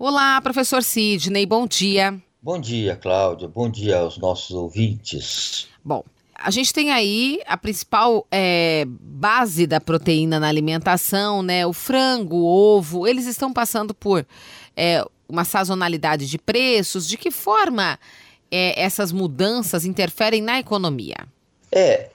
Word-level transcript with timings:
Olá, 0.00 0.40
professor 0.40 0.80
Sidney, 0.80 1.44
bom 1.44 1.66
dia. 1.66 2.16
Bom 2.40 2.60
dia, 2.60 2.94
Cláudia. 2.94 3.48
Bom 3.48 3.68
dia 3.68 3.98
aos 3.98 4.16
nossos 4.16 4.52
ouvintes. 4.52 5.66
Bom, 5.84 6.04
a 6.36 6.52
gente 6.52 6.72
tem 6.72 6.92
aí 6.92 7.40
a 7.44 7.56
principal 7.56 8.24
é, 8.30 8.84
base 8.86 9.66
da 9.66 9.80
proteína 9.80 10.38
na 10.38 10.46
alimentação, 10.46 11.42
né? 11.42 11.66
O 11.66 11.72
frango, 11.72 12.36
o 12.36 12.46
ovo, 12.46 13.08
eles 13.08 13.26
estão 13.26 13.52
passando 13.52 13.92
por 13.92 14.24
é, 14.76 15.04
uma 15.28 15.44
sazonalidade 15.44 16.28
de 16.28 16.38
preços. 16.38 17.08
De 17.08 17.16
que 17.16 17.32
forma 17.32 17.98
é, 18.52 18.80
essas 18.80 19.10
mudanças 19.10 19.84
interferem 19.84 20.40
na 20.40 20.60
economia? 20.60 21.26
É, 21.72 22.10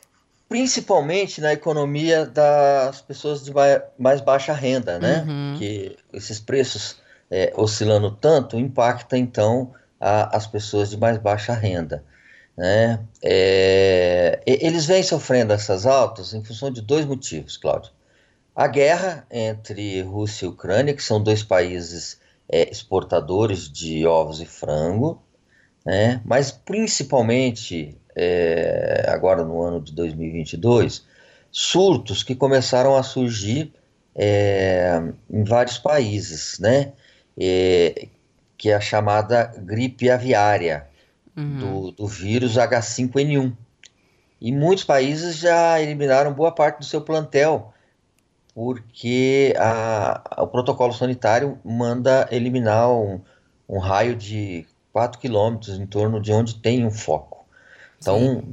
principalmente 0.47 1.41
na 1.41 1.51
economia 1.51 2.25
das 2.25 3.01
pessoas 3.01 3.43
de 3.43 3.51
mais 3.99 4.21
baixa 4.21 4.53
renda, 4.53 4.97
né? 4.99 5.25
Uhum. 5.27 5.55
Que 5.59 5.97
esses 6.13 6.39
preços 6.39 7.02
é, 7.33 7.51
oscilando 7.57 8.11
tanto 8.11 8.59
impacta 8.59 9.17
então 9.17 9.73
a, 9.99 10.37
as 10.37 10.45
pessoas 10.45 10.91
de 10.91 10.97
mais 10.97 11.17
baixa 11.17 11.51
renda. 11.51 12.03
Né? 12.55 12.99
É, 13.23 14.39
eles 14.45 14.85
vêm 14.85 15.01
sofrendo 15.01 15.51
essas 15.51 15.87
altas 15.87 16.35
em 16.35 16.43
função 16.43 16.69
de 16.69 16.79
dois 16.79 17.05
motivos, 17.05 17.57
Cláudio. 17.57 17.91
A 18.55 18.67
guerra 18.67 19.25
entre 19.31 20.03
Rússia 20.03 20.45
e 20.45 20.49
Ucrânia, 20.49 20.93
que 20.93 21.01
são 21.01 21.23
dois 21.23 21.41
países 21.41 22.21
é, 22.47 22.69
exportadores 22.69 23.67
de 23.67 24.05
ovos 24.05 24.39
e 24.39 24.45
frango, 24.45 25.19
né? 25.83 26.21
mas 26.23 26.51
principalmente 26.51 27.97
é, 28.15 29.07
agora 29.07 29.43
no 29.43 29.59
ano 29.59 29.81
de 29.81 29.91
2022, 29.91 31.03
surtos 31.51 32.21
que 32.21 32.35
começaram 32.35 32.95
a 32.95 33.01
surgir 33.01 33.73
é, 34.15 35.01
em 35.27 35.43
vários 35.43 35.79
países, 35.79 36.59
né? 36.59 36.93
É, 37.39 38.07
que 38.57 38.69
é 38.69 38.75
a 38.75 38.81
chamada 38.81 39.51
gripe 39.57 40.09
aviária 40.09 40.87
uhum. 41.35 41.57
do, 41.57 41.91
do 41.91 42.07
vírus 42.07 42.55
H5N1. 42.55 43.53
E 44.39 44.51
muitos 44.51 44.83
países 44.83 45.37
já 45.37 45.81
eliminaram 45.81 46.33
boa 46.33 46.51
parte 46.51 46.79
do 46.79 46.85
seu 46.85 47.01
plantel, 47.01 47.73
porque 48.53 49.53
a, 49.57 50.21
a, 50.29 50.43
o 50.43 50.47
protocolo 50.47 50.93
sanitário 50.93 51.57
manda 51.63 52.27
eliminar 52.31 52.91
um, 52.91 53.21
um 53.67 53.79
raio 53.79 54.15
de 54.15 54.65
4 54.91 55.19
quilômetros 55.19 55.79
em 55.79 55.85
torno 55.85 56.21
de 56.21 56.31
onde 56.31 56.55
tem 56.55 56.85
um 56.85 56.91
foco. 56.91 57.45
Então, 57.97 58.43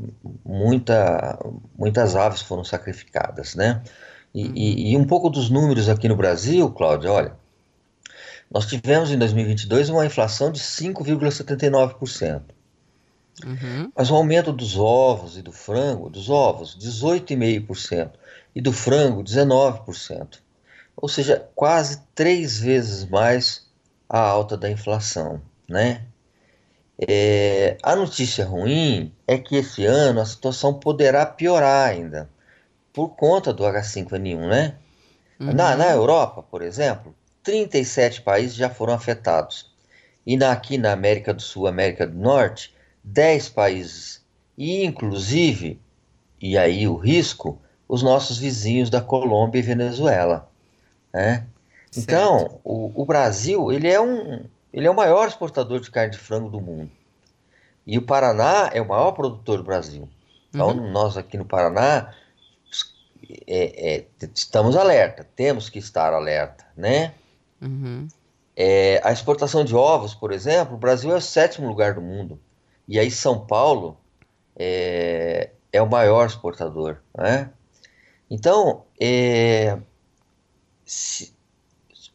muita, 0.44 1.38
muitas 1.76 2.14
aves 2.14 2.40
foram 2.40 2.62
sacrificadas, 2.62 3.56
né? 3.56 3.82
E, 4.32 4.44
uhum. 4.46 4.52
e, 4.54 4.92
e, 4.92 4.96
um 4.96 5.04
pouco 5.04 5.28
dos 5.28 5.50
números 5.50 5.88
aqui 5.88 6.08
no 6.08 6.14
Brasil, 6.14 6.70
Cláudia, 6.70 7.10
olha, 7.10 7.32
nós 8.50 8.66
tivemos 8.66 9.10
em 9.10 9.18
2022 9.18 9.90
uma 9.90 10.04
inflação 10.04 10.50
de 10.50 10.60
5,79%. 10.60 12.42
Uhum. 13.44 13.92
Mas 13.96 14.10
o 14.10 14.14
aumento 14.16 14.52
dos 14.52 14.76
ovos 14.76 15.38
e 15.38 15.42
do 15.42 15.52
frango, 15.52 16.10
dos 16.10 16.28
ovos, 16.28 16.76
18,5%, 16.76 18.10
e 18.54 18.60
do 18.60 18.72
frango, 18.72 19.22
19%. 19.22 20.38
Ou 20.96 21.08
seja, 21.08 21.48
quase 21.54 22.02
três 22.14 22.58
vezes 22.58 23.08
mais 23.08 23.68
a 24.08 24.18
alta 24.18 24.56
da 24.56 24.70
inflação, 24.70 25.40
né? 25.68 26.02
É, 27.08 27.78
a 27.82 27.96
notícia 27.96 28.44
ruim 28.44 29.14
é 29.26 29.38
que 29.38 29.56
esse 29.56 29.86
ano 29.86 30.20
a 30.20 30.26
situação 30.26 30.74
poderá 30.74 31.24
piorar 31.24 31.88
ainda, 31.88 32.28
por 32.92 33.10
conta 33.10 33.54
do 33.54 33.62
H5N1, 33.62 34.48
né? 34.48 34.74
Uhum. 35.38 35.54
Na, 35.54 35.74
na 35.76 35.90
Europa, 35.90 36.42
por 36.42 36.60
exemplo, 36.60 37.14
37 37.42 38.22
países 38.22 38.54
já 38.54 38.68
foram 38.70 38.94
afetados. 38.94 39.70
E 40.26 40.36
na, 40.36 40.52
aqui 40.52 40.76
na 40.76 40.92
América 40.92 41.32
do 41.32 41.42
Sul, 41.42 41.66
América 41.66 42.06
do 42.06 42.18
Norte, 42.18 42.74
10 43.02 43.48
países, 43.50 44.24
e 44.56 44.84
inclusive, 44.84 45.80
e 46.40 46.56
aí 46.56 46.86
o 46.86 46.96
risco, 46.96 47.60
os 47.88 48.02
nossos 48.02 48.38
vizinhos 48.38 48.90
da 48.90 49.00
Colômbia 49.00 49.58
e 49.58 49.62
Venezuela. 49.62 50.48
Né? 51.12 51.46
Então, 51.96 52.60
o, 52.62 52.92
o, 52.94 53.04
Brasil 53.04 53.72
ele 53.72 53.88
é, 53.88 54.00
um, 54.00 54.44
ele 54.72 54.86
é 54.86 54.90
o 54.90 54.94
maior 54.94 55.26
exportador 55.26 55.80
de 55.80 55.90
carne 55.90 56.12
de 56.12 56.18
frango 56.18 56.48
do 56.48 56.60
mundo. 56.60 56.90
E 57.86 57.98
o 57.98 58.02
Paraná 58.02 58.70
é 58.72 58.80
o 58.80 58.86
maior 58.86 59.12
produtor 59.12 59.58
do 59.58 59.64
Brasil. 59.64 60.08
Então, 60.50 60.68
uhum. 60.68 60.92
nós 60.92 61.16
aqui 61.16 61.36
no 61.36 61.44
Paraná 61.44 62.14
é, 63.46 63.96
é, 63.96 64.06
estamos 64.34 64.76
alerta, 64.76 65.26
temos 65.34 65.68
que 65.68 65.78
estar 65.78 66.12
alerta, 66.12 66.64
né? 66.76 67.14
Uhum. 67.60 68.08
É, 68.56 69.00
a 69.04 69.12
exportação 69.12 69.64
de 69.64 69.74
ovos, 69.74 70.14
por 70.14 70.32
exemplo, 70.32 70.74
o 70.74 70.78
Brasil 70.78 71.12
é 71.12 71.16
o 71.16 71.20
sétimo 71.20 71.68
lugar 71.68 71.94
do 71.94 72.02
mundo. 72.02 72.38
E 72.86 72.98
aí 72.98 73.10
São 73.10 73.46
Paulo 73.46 73.96
é, 74.56 75.50
é 75.72 75.80
o 75.80 75.88
maior 75.88 76.26
exportador. 76.26 76.98
Né? 77.16 77.50
Então, 78.30 78.84
é, 79.00 79.78
se, 80.84 81.32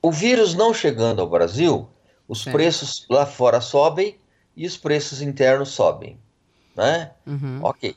o 0.01 0.11
vírus 0.11 0.53
não 0.53 0.73
chegando 0.73 1.21
ao 1.21 1.29
Brasil, 1.29 1.89
os 2.27 2.43
Sim. 2.43 2.51
preços 2.51 3.05
lá 3.09 3.25
fora 3.25 3.61
sobem 3.61 4.19
e 4.55 4.67
os 4.67 4.77
preços 4.77 5.21
internos 5.21 5.69
sobem. 5.69 6.19
Né? 6.75 7.11
Uhum. 7.25 7.59
Ok. 7.63 7.95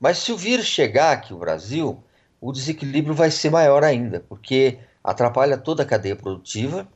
Mas 0.00 0.18
se 0.18 0.32
o 0.32 0.36
vírus 0.36 0.66
chegar 0.66 1.12
aqui 1.12 1.32
no 1.32 1.38
Brasil, 1.38 2.02
o 2.40 2.52
desequilíbrio 2.52 3.14
vai 3.14 3.30
ser 3.30 3.50
maior 3.50 3.82
ainda, 3.82 4.24
porque 4.28 4.78
atrapalha 5.02 5.56
toda 5.56 5.82
a 5.82 5.86
cadeia 5.86 6.16
produtiva 6.16 6.88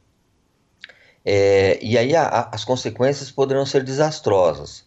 é, 1.25 1.79
e 1.83 1.97
aí 1.97 2.15
a, 2.17 2.27
a, 2.27 2.55
as 2.55 2.65
consequências 2.65 3.31
poderão 3.31 3.65
ser 3.65 3.85
desastrosas. 3.85 4.85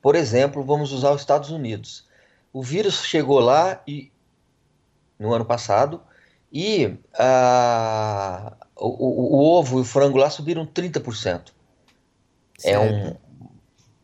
Por 0.00 0.14
exemplo, 0.14 0.62
vamos 0.62 0.92
usar 0.92 1.12
os 1.12 1.20
Estados 1.20 1.50
Unidos. 1.50 2.06
O 2.52 2.62
vírus 2.62 3.04
chegou 3.04 3.40
lá 3.40 3.80
e, 3.86 4.12
no 5.18 5.32
ano 5.32 5.44
passado 5.44 6.00
e 6.52 6.96
a, 7.18 8.52
o, 8.76 8.88
o, 8.88 9.36
o, 9.36 9.58
ovo 9.58 9.78
e 9.78 9.82
o 9.82 9.84
frango 9.84 10.18
lá 10.18 10.28
subiram 10.28 10.66
30%. 10.66 11.02
Certo. 11.04 11.54
É 12.62 12.78
um, 12.78 13.16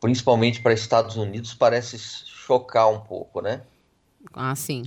principalmente 0.01 0.63
para 0.63 0.73
Estados 0.73 1.17
Unidos, 1.17 1.55
parece 1.55 1.99
chocar 1.99 2.89
um 2.89 3.01
pouco, 3.01 3.41
né? 3.41 3.63
Ah, 4.33 4.55
sim. 4.57 4.85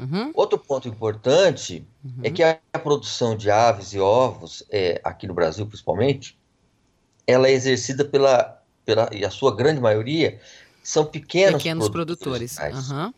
Uhum. 0.00 0.30
Outro 0.34 0.58
ponto 0.58 0.88
importante 0.88 1.86
uhum. 2.04 2.20
é 2.22 2.30
que 2.30 2.42
a, 2.42 2.58
a, 2.72 2.78
produção 2.78 3.36
de 3.36 3.50
aves 3.50 3.92
e 3.92 3.98
ovos, 3.98 4.62
é, 4.70 5.00
aqui 5.04 5.26
no 5.26 5.34
Brasil 5.34 5.66
principalmente, 5.66 6.38
ela 7.26 7.48
é 7.48 7.52
exercida 7.52 8.04
pela 8.04 8.60
pela, 8.84 9.08
e 9.12 9.24
a 9.24 9.30
sua 9.30 9.54
grande 9.54 9.80
maioria, 9.80 10.40
são 10.82 11.04
pequenos, 11.04 11.62
pequenos 11.62 11.88
produtores. 11.88 12.54
produtores. 12.54 12.90
Uhum. 12.90 13.14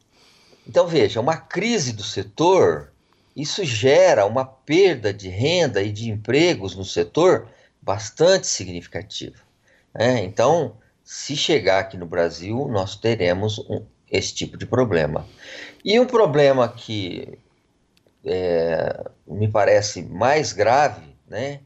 Então, 0.67 0.87
veja, 0.87 1.21
uma 1.21 1.37
crise 1.37 1.93
do 1.93 2.03
setor, 2.03 2.93
isso 3.35 3.65
gera 3.65 4.27
uma 4.27 4.45
perda 4.45 5.13
de 5.13 5.29
renda 5.29 5.83
e 5.83 5.91
de 5.91 6.11
empregos 6.11 6.77
no 6.77 6.85
setor 6.85 7.49
bastante 7.81 8.47
significativa. 8.47 9.39
Né? 9.95 10.23
Então, 10.25 10.77
se 11.03 11.37
chegar 11.37 11.81
aqui 11.81 11.97
no 11.97 12.07
Brasil, 12.07 12.69
nós 12.69 12.97
teremos 12.97 13.59
um, 13.59 13.85
esse 14.13 14.35
tipo 14.35 14.59
de 14.59 14.67
problema. 14.67 15.27
E 15.83 15.99
um 15.99 16.07
problema 16.07 16.69
que 16.69 17.39
é, 18.25 19.11
me 19.27 19.49
parece 19.49 20.03
mais 20.03 20.53
grave, 20.53 21.17
né, 21.27 21.61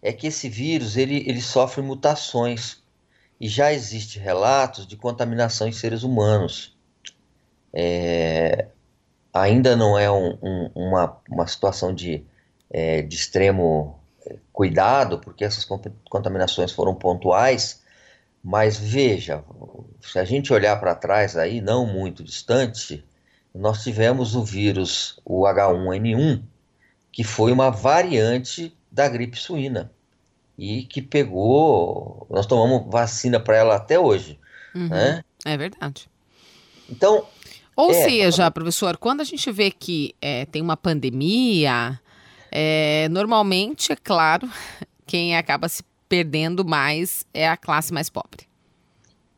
é 0.00 0.12
que 0.12 0.28
esse 0.28 0.48
vírus 0.48 0.96
ele, 0.96 1.28
ele 1.28 1.42
sofre 1.42 1.82
mutações 1.82 2.80
e 3.40 3.48
já 3.48 3.72
existe 3.72 4.18
relatos 4.18 4.86
de 4.86 4.96
contaminação 4.96 5.66
em 5.66 5.72
seres 5.72 6.04
humanos. 6.04 6.76
É, 7.72 8.68
ainda 9.34 9.76
não 9.76 9.98
é 9.98 10.10
um, 10.10 10.38
um, 10.40 10.70
uma, 10.74 11.20
uma 11.28 11.46
situação 11.48 11.92
de, 11.92 12.24
é, 12.70 13.02
de 13.02 13.16
extremo 13.16 13.98
é, 14.24 14.36
cuidado, 14.52 15.18
porque 15.18 15.44
essas 15.44 15.66
contaminações 16.08 16.70
foram 16.72 16.94
pontuais, 16.94 17.82
mas 18.42 18.78
veja, 18.78 19.44
se 20.00 20.18
a 20.18 20.24
gente 20.24 20.52
olhar 20.52 20.78
para 20.78 20.94
trás 20.94 21.36
aí, 21.36 21.60
não 21.60 21.86
muito 21.86 22.22
distante, 22.22 23.04
nós 23.54 23.82
tivemos 23.82 24.34
o 24.34 24.44
vírus, 24.44 25.18
o 25.24 25.42
H1N1, 25.42 26.42
que 27.12 27.24
foi 27.24 27.52
uma 27.52 27.70
variante 27.70 28.76
da 28.90 29.08
gripe 29.08 29.38
suína 29.38 29.90
e 30.58 30.82
que 30.84 31.00
pegou. 31.00 32.26
Nós 32.30 32.46
tomamos 32.46 32.90
vacina 32.90 33.38
para 33.38 33.56
ela 33.56 33.76
até 33.76 33.98
hoje. 33.98 34.38
Uhum, 34.74 34.88
né? 34.88 35.24
É 35.44 35.56
verdade. 35.56 36.10
Então. 36.90 37.26
Ou 37.76 37.92
é, 37.92 37.94
seja, 37.94 38.50
professor, 38.50 38.96
quando 38.96 39.20
a 39.20 39.24
gente 39.24 39.52
vê 39.52 39.70
que 39.70 40.14
é, 40.20 40.46
tem 40.46 40.60
uma 40.60 40.76
pandemia, 40.76 42.00
é, 42.50 43.08
normalmente, 43.08 43.92
é 43.92 43.96
claro, 43.96 44.50
quem 45.06 45.36
acaba 45.36 45.68
se 45.68 45.84
perdendo 46.08 46.64
mais 46.64 47.26
é 47.32 47.48
a 47.48 47.56
classe 47.56 47.92
mais 47.92 48.08
pobre. 48.08 48.46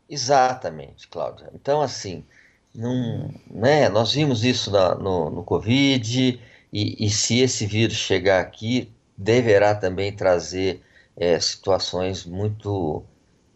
Exatamente, 0.08 1.08
Cláudia. 1.08 1.50
Então, 1.54 1.80
assim, 1.80 2.24
não, 2.74 3.32
né, 3.50 3.88
nós 3.88 4.12
vimos 4.12 4.44
isso 4.44 4.70
na, 4.70 4.94
no, 4.94 5.30
no 5.30 5.42
Covid, 5.44 6.40
e, 6.72 7.04
e 7.06 7.10
se 7.10 7.40
esse 7.40 7.66
vírus 7.66 7.96
chegar 7.96 8.40
aqui, 8.40 8.92
deverá 9.16 9.74
também 9.74 10.12
trazer 10.12 10.82
é, 11.16 11.38
situações 11.38 12.24
muito 12.24 13.04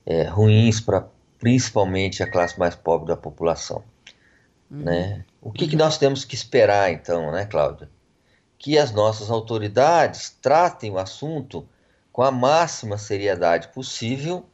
é, 0.05 0.25
ruins 0.25 0.81
para 0.81 1.07
principalmente 1.39 2.23
a 2.23 2.27
classe 2.27 2.59
mais 2.59 2.75
pobre 2.75 3.09
da 3.09 3.17
população. 3.17 3.83
Uhum. 4.71 4.79
Né? 4.79 5.25
O 5.41 5.53
que, 5.53 5.69
que 5.69 5.77
nós 5.77 5.99
temos 5.99 6.25
que 6.25 6.35
esperar 6.35 6.91
então, 6.91 7.31
né, 7.31 7.47
Cláudia? 7.47 7.89
Que 8.59 8.79
as 8.79 8.93
nossas 8.93 9.31
autoridades 9.31 10.31
tratem 10.41 10.91
o 10.91 10.99
assunto 10.99 11.69
com 12.15 12.23
a 12.23 12.31
máxima 12.31 12.97
seriedade 12.97 13.67
possível 13.75 14.47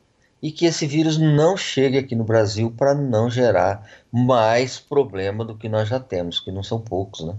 e 0.43 0.51
que 0.51 0.65
esse 0.65 0.87
vírus 0.87 1.19
não 1.19 1.59
chegue 1.59 1.99
aqui 1.99 2.17
no 2.17 2.25
Brasil 2.25 2.73
para 2.75 2.95
não 2.95 3.29
gerar 3.29 3.87
mais 4.11 4.81
problema 4.81 5.45
do 5.45 5.55
que 5.55 5.69
nós 5.69 5.87
já 5.87 6.01
temos, 6.01 6.41
que 6.41 6.51
não 6.51 6.63
são 6.63 6.81
poucos, 6.81 7.21
né? 7.21 7.37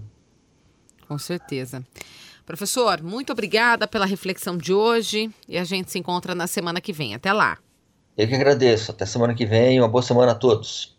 Com 1.08 1.18
certeza. 1.18 1.84
Professor, 2.46 3.02
muito 3.02 3.32
obrigada 3.32 3.88
pela 3.88 4.06
reflexão 4.06 4.56
de 4.56 4.72
hoje 4.72 5.28
e 5.48 5.58
a 5.58 5.64
gente 5.64 5.90
se 5.90 5.98
encontra 5.98 6.36
na 6.36 6.46
semana 6.46 6.80
que 6.80 6.92
vem. 6.92 7.16
Até 7.16 7.32
lá. 7.32 7.58
Eu 8.16 8.28
que 8.28 8.34
agradeço. 8.36 8.92
Até 8.92 9.04
semana 9.04 9.34
que 9.34 9.44
vem. 9.44 9.80
Uma 9.80 9.88
boa 9.88 10.02
semana 10.02 10.30
a 10.30 10.36
todos. 10.36 10.96